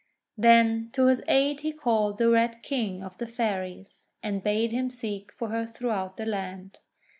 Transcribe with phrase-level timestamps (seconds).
[0.35, 4.89] Then to his aid he called the Red King of the Fairies, and bade him
[4.89, 6.79] seek for her throughout the land.